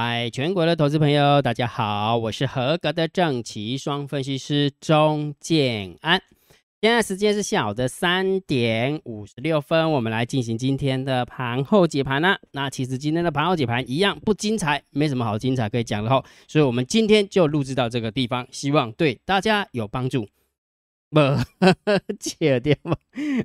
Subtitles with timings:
[0.00, 6.22] 嗨，全国的投资朋友，大家好，我是合格的正奇双分析师钟建安。
[6.80, 12.36] 现在时间是下午的三点五十六分，我们来进行今天的盘后解盘呢。
[12.52, 20.28] 那其实今天的盘后解盘一样不精彩，没什么好精彩可以讲的哈，所以我们今天就录制到这个地方，希望对大家有帮助。
[21.10, 22.94] 不解掉吗？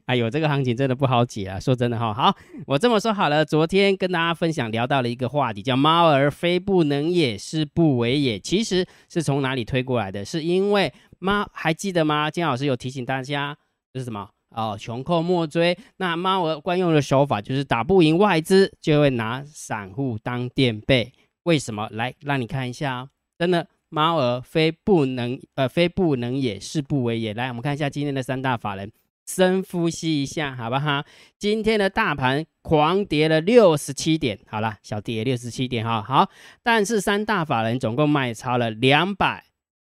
[0.06, 1.58] 哎呦，这个行情真的不好解啊！
[1.60, 2.36] 说真的哈，好，
[2.68, 3.46] 我这么说好了。
[3.46, 8.38] 昨天跟大家分享聊到了一个话题，叫“猫儿非不能也，是不为也”。
[8.42, 10.26] 其实是从哪里推过来的？
[10.26, 12.30] 是因为猫还记得吗？
[12.30, 13.58] 金老师有提醒大家，
[13.94, 14.30] 这是什么？
[14.50, 15.78] 哦，穷寇莫追。
[15.98, 21.14] 那猫儿惯用的手法就是打不赢外资，就会拿散户当垫背。
[21.44, 21.88] 为什么？
[21.92, 23.66] 来让你看一下啊，真的。
[23.94, 27.32] 猫儿非不能，呃，非不能也，是不为也。
[27.36, 28.92] 来，我们看一下今天的三大法人，
[29.28, 31.06] 深呼吸一下，好不好？
[31.38, 36.28] 今天的大盘狂跌了六十七点，好了，小跌六十七点，哈，好。
[36.64, 39.46] 但是三大法人总共卖超了两百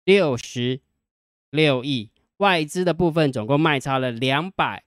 [0.04, 0.82] 六十
[1.50, 4.84] 六亿，外资的部分总共卖超了两百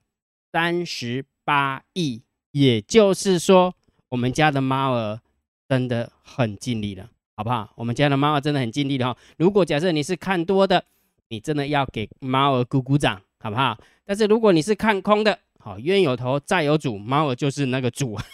[0.53, 2.20] 三十八亿，
[2.53, 3.75] 也就是说，
[4.11, 5.22] 我们家的猫儿
[5.67, 7.09] 真的很尽力了。
[7.39, 7.70] 好不好？
[7.77, 9.17] 我们家的猫儿真的很尽力的哈。
[9.36, 10.83] 如果假设你是看多的，
[11.28, 13.78] 你真的要给猫儿鼓鼓掌，好不好？
[14.05, 18.25] 但是如果你是看空的，好，冤有头债有主，猫儿就是那个主，哈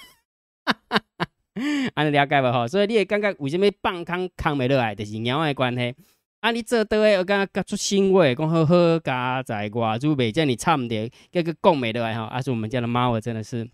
[0.64, 1.27] 哈哈。
[1.92, 2.66] 安了解吧哈？
[2.66, 5.94] 所以你也刚刚为什么放空康美乐爱就是鸟的关系。
[6.41, 10.97] 啊，你做多的我刚刚出新话，讲好好加在外就袂叫你差唔多，
[11.30, 12.22] 这个讲美乐爱哈。
[12.22, 13.69] 啊，是我们家的猫儿真的是。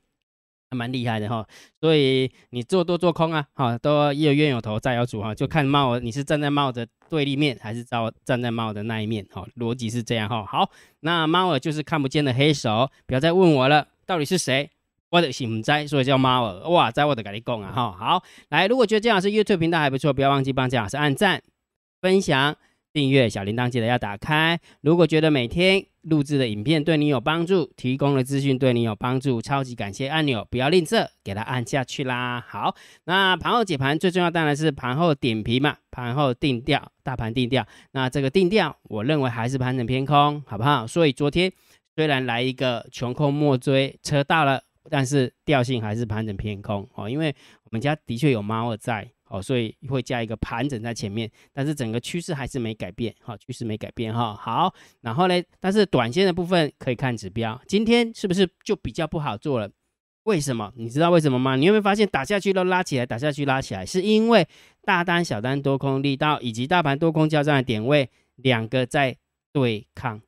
[0.71, 1.45] 还蛮厉害的哈，
[1.81, 10.47] 所以你做多做空啊，哈，都也有冤有头债有主哈，就看帽你是站在帽的对立面，还是站站在帽的那一面，哈，逻辑是这样哈。
[10.47, 14.71] 好，那猫儿就是看不见的黑手，不要再问我了，到底是谁？
[15.11, 16.69] 我的心在，所以叫猫儿。
[16.69, 21.43] 哇，在我的跟你讲啊，哈，好，来，如果觉得姜老师 YouTube 频道还不错，不要忘记帮姜老师按赞、
[22.01, 22.57] 分享。
[22.93, 24.59] 订阅小铃铛记得要打开。
[24.81, 32.45] 如果觉得每天录制的影片对你有帮助，提供的资讯对你有帮助，超级感谢按钮不要吝啬，给它按下去啦。
[32.49, 32.75] 好，
[33.05, 37.67] 那盘后解盘最重要当然是盘后点评嘛，盘后定调，大盘定调。
[37.93, 40.87] 那这个定调，我认为还是盘整偏空，好不好？
[40.87, 41.53] 所以昨天
[41.95, 47.35] 虽然来一个穷寇莫追车到了，但是调性还是盘整偏空哦，因为
[47.65, 49.09] 我们家的确有猫儿在。
[49.31, 59.71] 哦，所以会加一个盘整在前面，但是整个趋势还是没改变，哈，趋势没改变，哈，好，然后呢，但是短线的部分可以看指标，今天是不是就比较不好做了？
[60.25, 60.73] 为什么？
[60.75, 61.55] 你知道为什么吗？
[61.55, 64.47] 你有没有发现打下去都拉起来，打下去拉起来，是因为
[64.83, 69.17] 大单、小单、多空力道以及大盘多空交战的点位两个在
[69.53, 70.21] 对抗，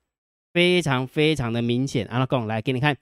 [0.53, 2.07] 非常非常的明显。
[2.07, 2.97] 阿拉贡来给你看，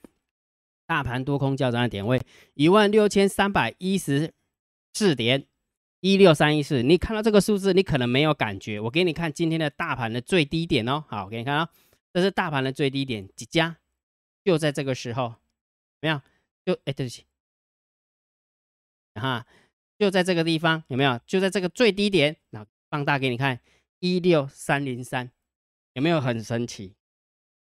[0.87, 2.21] 大盘多空交战的点位
[2.55, 4.33] 一万六千三百一十
[4.95, 5.45] 四点。
[6.01, 8.81] 一六三一四，你看到这个数字，你可能没有感觉。
[8.81, 11.05] 我给你看今天的大盘的最低点哦。
[11.09, 11.69] 好，我给你看啊，
[12.15, 13.77] 这是大盘的最低点，几家
[14.43, 15.35] 就在这个时候，
[16.01, 16.23] 没有？
[16.65, 17.27] 就哎，对不起，
[19.15, 19.47] 哈，
[19.99, 21.21] 就在这个地方，有没有？
[21.27, 23.61] 就在这个最低点，那放大给你看，
[23.99, 25.31] 一六三零三，
[25.93, 26.95] 有没有很神奇？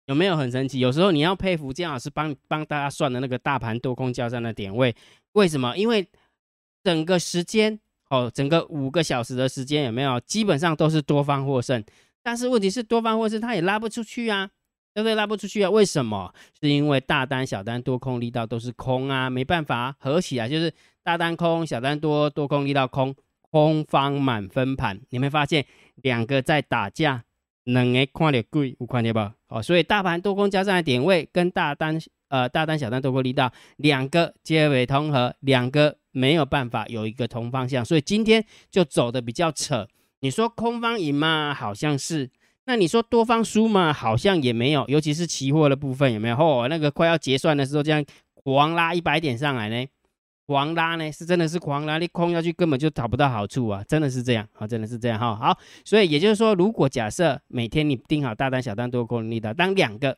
[0.06, 0.78] 有没有很神奇？
[0.78, 4.96] 有时候你要佩服姜老师帮帮大家算的那个大盘多空交战的点位，
[5.32, 5.76] 为什么？
[5.76, 6.08] 因为
[6.82, 7.78] 整个时间。
[8.10, 10.20] 哦，整个五个小时的时间有没有？
[10.20, 11.82] 基本上都是多方获胜，
[12.22, 14.50] 但是问题是多方获胜，它也拉不出去啊，
[14.92, 15.14] 对不对？
[15.14, 15.70] 拉不出去啊？
[15.70, 16.32] 为什么？
[16.60, 20.72] 是因为大单、小单、多空力道都是空啊，没办法合起来，就是
[21.02, 25.00] 大单空，小单多，多空力道空，空方满分盘。
[25.10, 25.64] 你没发现
[25.96, 27.24] 两个在打架？
[27.64, 29.32] 两个看得贵，有看到不？
[29.48, 31.98] 哦，所以大盘多空交战的点位跟大单、
[32.34, 35.96] 呃大单、小单多空力道两个结尾同和，两个。
[36.16, 39.84] 没有办法有一个同方向，所以今天就走的比较扯。
[40.20, 41.52] 你说空方赢吗？
[41.52, 42.30] 好像是。
[42.66, 43.92] 那你说多方输吗？
[43.92, 44.84] 好像也没有。
[44.86, 46.36] 尤其是期货的部分有没有？
[46.36, 48.04] 哦，那个快要结算的时候，这样
[48.44, 49.84] 狂拉一百点上来呢？
[50.46, 51.10] 狂拉呢？
[51.10, 53.82] 是真的是狂拉，你空下去根本就找不到好处啊！
[53.88, 54.64] 真的是这样啊！
[54.68, 55.34] 真的是这样哈。
[55.34, 60.16] 好，所以也就是说，如果假设每天你定好大单、小单、多空力道，当两个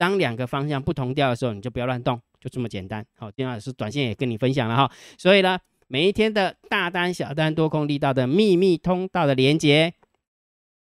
[0.00, 2.18] 当两个方向不同调的时候，你就不要乱动。
[2.40, 5.58] 就这么简单，好，今天老师短线也跟你分享了哈，所以呢，
[5.88, 9.92] 每一天的大单、小单、多空力道的秘密通道的连接，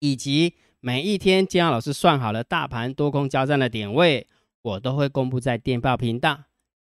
[0.01, 4.27] 以及每一天金老师算好了大盘多空交战的点位，
[4.61, 6.41] 我都会公布在电报频道，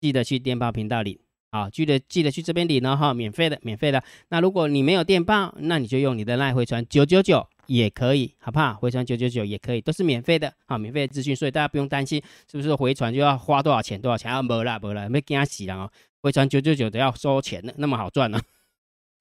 [0.02, 4.04] 记得去电报频道里，好，记得记得去这边领哦哈，免费的，免费的。
[4.28, 7.48] 那如果你没有电报，那你就用你的赖回传九九九。
[7.68, 8.74] 也可以，好不好？
[8.74, 14.42] 回传九九九也可以，都是免费的，好，免费的资讯，所以大家不用担心是不是回传就要花多少钱，多少钱啊？
[14.42, 15.90] 没啦，没啦，没惊死人哦。
[16.22, 18.40] 回传九九九都要收钱的，那么好赚呢？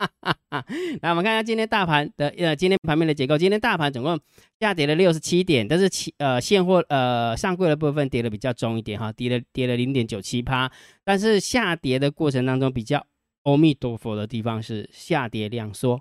[1.03, 3.37] 来，我们看一下今天大盘的呃，今天盘面的结构。
[3.37, 4.19] 今天大盘总共
[4.59, 10.73] 下跌了六十七点，但是期呃现货呃上柜的部分跌的比较重一点哈，跌了跌了零点九七趴。
[11.05, 13.07] 但是下跌的过程当中，比较
[13.43, 16.01] 阿弥陀佛的地方是下跌量缩，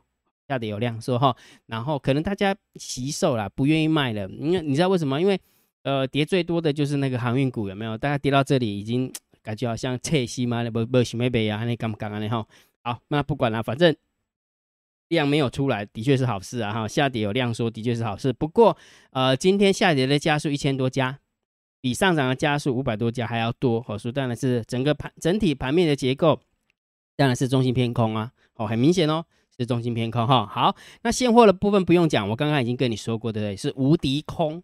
[0.50, 1.34] 下跌有量说哈。
[1.68, 4.28] 然后可能大家惜售啦，不愿意卖了。
[4.30, 5.22] 因为你知道为什么？
[5.22, 5.40] 因为
[5.84, 7.98] 呃跌最多的就是那个航运股，有没有？
[7.98, 9.10] 大家跌到这里已经
[9.42, 12.20] 感觉好像撤息嘛，不不想要卖啊，你敢不敢啊？
[12.20, 12.46] 你哈？
[12.82, 13.96] 好，那不管了，反正
[15.10, 16.72] 量没有出来，的确是好事啊！
[16.72, 18.32] 哈，下跌有量说，的确是好事。
[18.32, 18.76] 不过，
[19.12, 21.20] 呃，今天下跌的家数一千多家，
[21.82, 23.84] 比上涨的家数五百多家还要多。
[23.88, 26.40] 哦，说当然是整个盘整体盘面的结构，
[27.16, 28.32] 当然是中心偏空啊！
[28.56, 29.26] 哦，很明显哦，
[29.60, 30.48] 是中心偏空哈。
[30.48, 33.56] 好，那现货的部分不用讲，我刚刚已经跟你说过，对不对？
[33.56, 34.64] 是无敌空，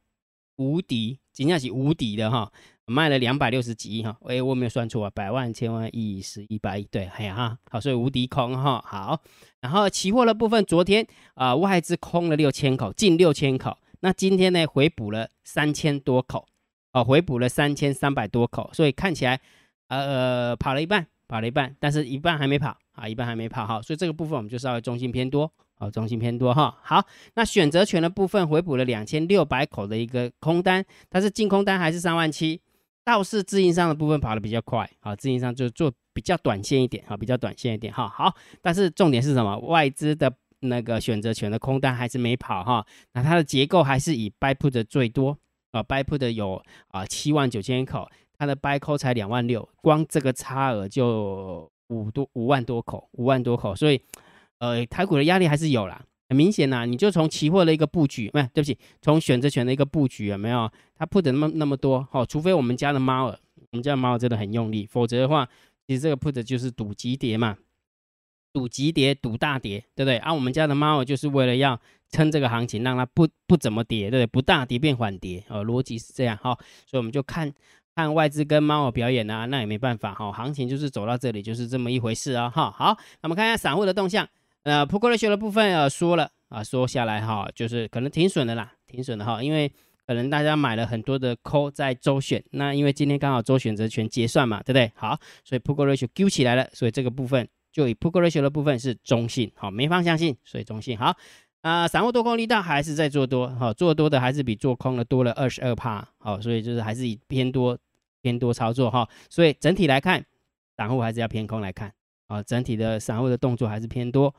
[0.56, 2.51] 无敌，尽量是无敌的哈。
[2.88, 9.19] 卖了两百六十几亿哈，哎，我没有算错啊，百万、千万、亿、十亿、百亿，对，哎呀哈，好，所以无敌空哈，好，
[9.59, 16.45] 然后期货的部分，昨天啊外资空了六千口，近六千口，那今天呢回补了三千多口，
[16.94, 19.42] 哦，回补了三千三百多口，所以看起来
[19.88, 25.51] 呃跑了一半，跑了一半，但是一半还没跑啊，一半还没跑哈，所以这个部分我们就稍微中心偏多。
[25.77, 26.77] 好，中心偏多哈。
[26.81, 32.62] 好，那选择权的部分回补了两千六百口的一个空单，但是净空单还是三万七。
[33.04, 38.07] 倒是自营商的部分跑得比较快，好，自营商就做比较短线一点，好，比较短线一点哈。
[38.07, 39.56] 好，但是重点是什么？
[39.60, 42.83] 外资的那个选择权的空单还是没跑哈。
[43.13, 45.38] 那它的结构还是以 buy put 最多
[45.69, 54.02] 啊，buy put 有啊七万九千口，它的 buy call 才两万六，光这个差额就五多五万多口，五万多口，所以。
[54.58, 56.86] 呃，台股的压力还是有啦，很明显呐。
[56.86, 60.72] 你就从期货的一个布局，不，对不起，从选择权的一个布局有没有？
[60.96, 63.38] 它铺的那么那么多，好，除非我们家的猫儿，
[63.72, 65.46] 我们家的猫儿真的很用力，否则的话，
[65.86, 67.58] 其实这个铺的就是赌急跌嘛，
[68.54, 70.18] 赌急跌，赌大跌，对不对？
[70.20, 71.78] 啊，我们家的猫儿就是为了要
[72.10, 74.28] 撑这个行情，让它不不怎么跌，对不对？
[74.28, 76.58] 不大跌变缓跌，哦，逻辑是这样，哈，
[76.88, 77.54] 所以我们就看
[77.95, 84.27] 看外资跟猫儿表演啊，那也没办法，哈，行情就是走到这里就是这么一回事啊，哈，好，那我们看一下散户的动向。
[84.63, 89.71] 呃，put ratio 的部分呃说了啊，说下来哈，就是可能挺损的啦，挺损的哈，因为
[90.06, 94.92] 可能大家买了很多的 call 在周选，那因为今天刚好周选择权结算嘛，对不对？
[94.95, 100.97] 好，所以 put ratio 丢起来了，所以这个部分就以 put ratio 的部分是中性，好，没方向性，所以中性。
[100.97, 101.15] 好，
[101.66, 107.76] 啊，散户多空力道还是在做多，好，做多的还是比做空的多了二十二帕，好，所以就是还是以偏多
[108.22, 110.24] 偏多操作哈，所以整体来看，
[110.78, 111.92] 散户还是要偏空来看，
[112.28, 114.32] 啊，整体的散户的动作还是偏多。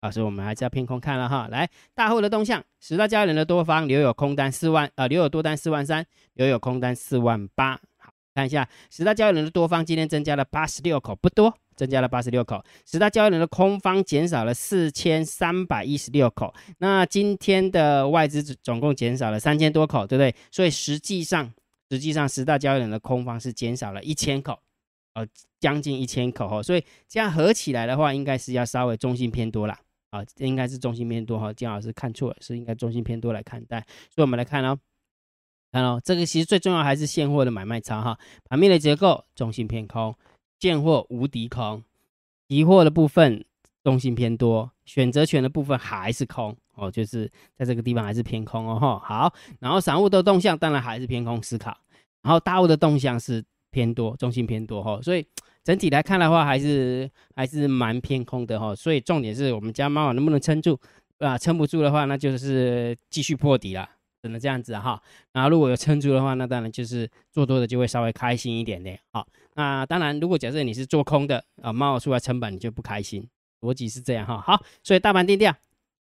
[0.00, 1.48] 啊，所以我们还是要偏空看了哈。
[1.50, 6.04] 来，大户的动向，十大交易人的多方留有空单四万，呃，留有多单四万三，
[6.34, 7.80] 留有空单四万八。
[7.96, 12.62] 好，看一下十大交易人的多方今天增加了八十六口，不多，增加了八十六口。
[12.86, 16.54] 十大交易人的空方减少了四千三百一十六口。
[16.78, 20.34] 那今天的外资总共减少了三千多口，对不对？
[20.50, 21.52] 所以实际上，
[21.90, 24.58] 实际上十大交易人的空方是减少了一千口，
[25.14, 25.26] 呃，
[25.60, 26.62] 将近一千口哈。
[26.62, 29.78] 所以这样合起来的话，应该是要稍微中性偏多了。
[30.10, 33.80] 啊，应该是中心偏多哈，金老师看错了，是应该中心偏多来看待。
[34.14, 34.78] 所以我们来看哦，
[35.72, 40.14] 看哦，这个其实最重要还是现货的买卖差哈，盘面的结构中心偏空，
[40.58, 41.82] 现货无敌空，
[42.48, 43.44] 期货的部分
[43.82, 48.98] 中心偏多，选择权的部分还是空哦，就是在这个地方还是偏空哦哈。
[48.98, 51.76] 好，然后散户的动向当然还是偏空思考，
[52.22, 55.26] 然后大户的动向是偏多，中心偏多哈，所以。
[55.64, 60.78] 整体来看的话，还是还是蛮偏空的哈，所以重点是我们家猫能不能撑住
[61.16, 61.38] 啊？
[61.38, 63.88] 撑不住的话，那就是继续破底了，
[64.24, 64.98] 只能这样子哈。
[65.34, 68.98] 然后如果有撑住的话，那当然就是做多的就会稍微开心一点点。
[69.12, 73.28] 好，那当然如果假设你是做空的啊，冒出来成本你就不开心，
[73.60, 74.40] 逻辑是这样哈。
[74.40, 75.54] 好，所以大盘定调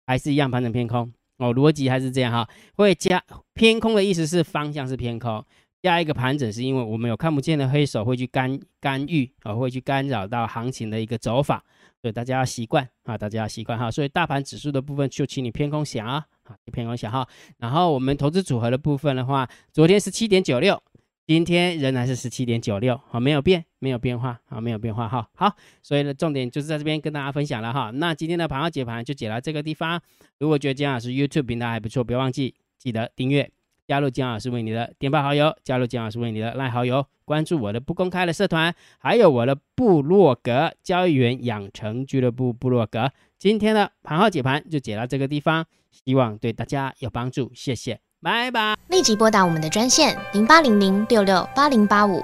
[0.08, 2.48] 还是一样盘整偏空哦，逻辑还是这样哈。
[2.75, 3.22] 会加
[3.53, 5.46] 偏空的意思是方向是偏空。
[5.82, 11.62] 下一个盘整是因为我们有看不见的黑手会去干干预啊，会去干扰到行情的一个走法，
[12.03, 13.89] 所以大家要习惯啊，大家要习惯哈。
[13.89, 17.25] 所以大盘指数的部分就请你偏空想啊，啊偏空想哈。
[17.60, 20.83] 然后我们投资组合的部分的话，昨天是七点九六，
[21.25, 25.25] 今天仍然是十七点九六，好没有变，没有变化，啊没有变化哈。
[25.33, 27.89] 好，所以呢重点就是在这边跟大家分享了哈。
[27.91, 30.01] 那今天的盘号解盘就解到这个地方。
[30.39, 33.50] 如果觉得姜老师 YouTube 平台还不错，不要忘记记得订阅。
[33.88, 43.12] 加入姜老师为你的电报好友，加入姜老师为你的赖好友，关注我的不公开的社团，还有我的部落格交易员养成俱乐部部落格。
[43.38, 48.75] 今天的盘号解盘就解到这个地方，希望对大家有帮助，谢谢，拜拜。
[48.88, 52.24] 立即拨打我们的专线零八零零六六八零八五。